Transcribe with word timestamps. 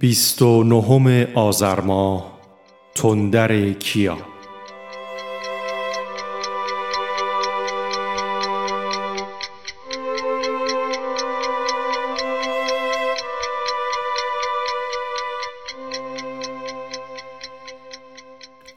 بیست 0.00 0.42
و 0.42 0.62
نهم 0.62 1.26
آذر 1.34 1.80
ماه 1.80 2.40
تندر 2.94 3.72
کیا 3.72 4.18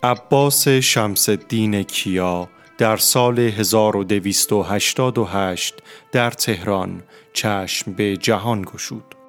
عباس 0.04 0.68
شمس 0.68 1.30
الدین 1.30 1.84
کیا 1.84 2.50
در 2.78 2.98
سال 2.98 3.40
1288 3.40 5.76
در 6.12 6.32
تهران 6.32 7.04
چشم 7.34 7.94
به 7.94 8.18
جهان 8.18 8.62
گشود. 8.62 9.23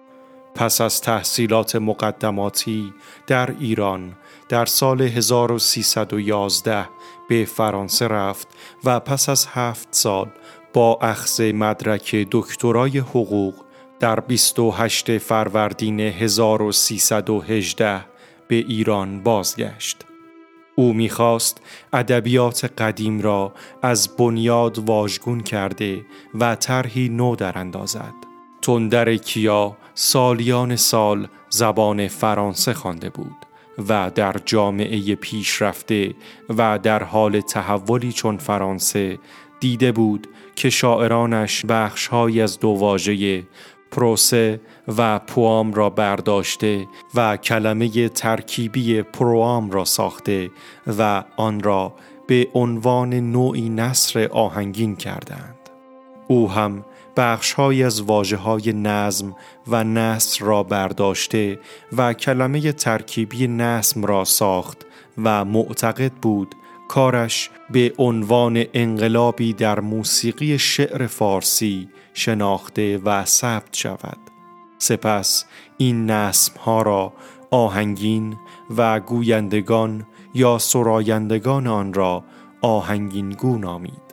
پس 0.54 0.80
از 0.80 1.00
تحصیلات 1.00 1.76
مقدماتی 1.76 2.92
در 3.26 3.54
ایران 3.60 4.12
در 4.48 4.66
سال 4.66 5.02
1311 5.02 6.88
به 7.28 7.44
فرانسه 7.44 8.08
رفت 8.08 8.48
و 8.84 9.00
پس 9.00 9.28
از 9.28 9.46
هفت 9.46 9.88
سال 9.90 10.28
با 10.72 10.98
اخذ 11.02 11.40
مدرک 11.40 12.26
دکترای 12.30 12.98
حقوق 12.98 13.54
در 14.00 14.20
28 14.20 15.18
فروردین 15.18 16.00
1318 16.00 18.04
به 18.48 18.56
ایران 18.56 19.22
بازگشت. 19.22 20.04
او 20.76 20.92
می‌خواست 20.92 21.60
ادبیات 21.92 22.64
قدیم 22.78 23.20
را 23.20 23.52
از 23.82 24.16
بنیاد 24.16 24.78
واژگون 24.78 25.40
کرده 25.40 26.06
و 26.34 26.54
طرحی 26.54 27.08
نو 27.08 27.36
در 27.36 27.58
اندازد. 27.58 28.33
تندر 28.64 29.16
کیا 29.16 29.76
سالیان 29.94 30.76
سال 30.76 31.28
زبان 31.50 32.08
فرانسه 32.08 32.74
خوانده 32.74 33.10
بود 33.10 33.36
و 33.88 34.10
در 34.14 34.36
جامعه 34.44 35.14
پیشرفته 35.14 36.14
و 36.58 36.78
در 36.82 37.02
حال 37.02 37.40
تحولی 37.40 38.12
چون 38.12 38.36
فرانسه 38.36 39.18
دیده 39.60 39.92
بود 39.92 40.26
که 40.56 40.70
شاعرانش 40.70 41.64
بخشهایی 41.66 42.40
از 42.40 42.60
دو 42.60 42.68
واژه 42.68 43.42
پروسه 43.90 44.60
و 44.98 45.18
پوام 45.18 45.74
را 45.74 45.90
برداشته 45.90 46.86
و 47.14 47.36
کلمه 47.36 48.08
ترکیبی 48.08 49.02
پروام 49.02 49.70
را 49.70 49.84
ساخته 49.84 50.50
و 50.98 51.24
آن 51.36 51.62
را 51.62 51.94
به 52.26 52.48
عنوان 52.54 53.14
نوعی 53.14 53.68
نصر 53.68 54.28
آهنگین 54.28 54.96
کردند. 54.96 55.54
او 56.28 56.50
هم 56.50 56.84
بخشهایی 57.16 57.84
از 57.84 58.00
واجه 58.00 58.36
های 58.36 58.72
نظم 58.72 59.36
و 59.68 59.84
نصر 59.84 60.44
را 60.44 60.62
برداشته 60.62 61.58
و 61.96 62.12
کلمه 62.12 62.72
ترکیبی 62.72 63.46
نظم 63.48 64.04
را 64.04 64.24
ساخت 64.24 64.86
و 65.18 65.44
معتقد 65.44 66.12
بود 66.12 66.54
کارش 66.88 67.50
به 67.70 67.92
عنوان 67.98 68.64
انقلابی 68.74 69.52
در 69.52 69.80
موسیقی 69.80 70.58
شعر 70.58 71.06
فارسی 71.06 71.88
شناخته 72.14 72.98
و 73.04 73.24
ثبت 73.24 73.74
شود. 73.76 74.18
سپس 74.78 75.44
این 75.78 76.10
نسم 76.10 76.52
ها 76.60 76.82
را 76.82 77.12
آهنگین 77.50 78.36
و 78.76 79.00
گویندگان 79.00 80.06
یا 80.34 80.58
سرایندگان 80.58 81.66
آن 81.66 81.94
را 81.94 82.24
آهنگین 82.60 83.30
گو 83.30 83.58
نامید. 83.58 84.03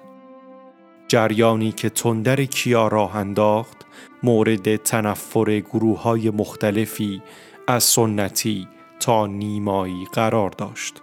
جریانی 1.12 1.72
که 1.72 1.90
تندر 1.90 2.46
کیا 2.46 2.88
راه 2.88 3.16
انداخت 3.16 3.78
مورد 4.24 4.76
تنفر 4.76 5.60
گروه 5.60 6.02
های 6.02 6.30
مختلفی 6.30 7.22
از 7.68 7.84
سنتی 7.84 8.68
تا 9.00 9.28
نیمایی 9.28 10.08
قرار 10.14 10.50
داشت. 10.50 11.02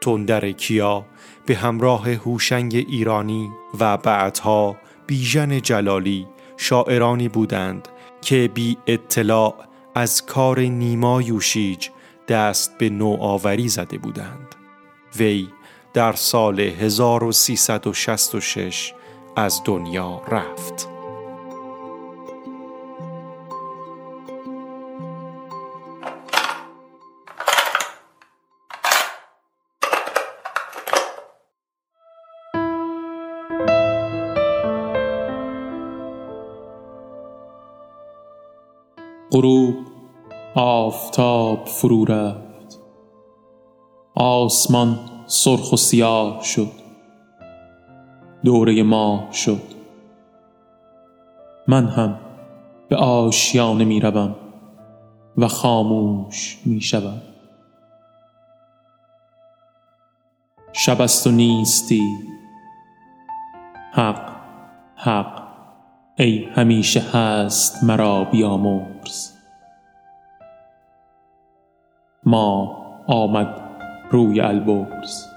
تندر 0.00 0.52
کیا 0.52 1.04
به 1.46 1.56
همراه 1.56 2.10
هوشنگ 2.10 2.74
ایرانی 2.74 3.50
و 3.80 3.96
بعدها 3.96 4.76
بیژن 5.06 5.60
جلالی 5.60 6.26
شاعرانی 6.56 7.28
بودند 7.28 7.88
که 8.22 8.50
بی 8.54 8.76
اطلاع 8.86 9.54
از 9.94 10.26
کار 10.26 10.60
نیما 10.60 11.22
یوشیج 11.22 11.88
دست 12.28 12.78
به 12.78 12.88
نوآوری 12.88 13.68
زده 13.68 13.98
بودند. 13.98 14.54
وی 15.16 15.48
در 15.94 16.12
سال 16.12 16.60
1366 16.60 18.92
از 19.36 19.62
دنیا 19.64 20.20
رفت. 20.28 20.88
غروب 39.32 39.74
آفتاب 40.54 41.64
فرو 41.66 42.04
رفت 42.04 42.80
آسمان 44.14 44.98
سرخ 45.26 45.72
و 45.72 45.76
سیاه 45.76 46.42
شد. 46.44 46.83
دوره 48.44 48.82
ماه 48.82 49.32
شد. 49.32 49.62
من 51.68 51.86
هم 51.86 52.18
به 52.88 52.96
آشیانه 52.96 53.84
می 53.84 54.00
روم 54.00 54.36
و 55.36 55.48
خاموش 55.48 56.58
می 56.66 56.80
شوم. 56.80 57.22
شب 60.72 61.00
است 61.00 61.26
و 61.26 61.30
نیستی. 61.30 62.02
حق 63.92 64.32
حق. 64.96 65.42
ای 66.18 66.44
همیشه 66.44 67.00
هست 67.00 67.84
مرا 67.84 68.24
بیامرز. 68.24 69.32
ما 72.24 72.76
آمد 73.06 73.60
روی 74.10 74.40
البرز. 74.40 75.33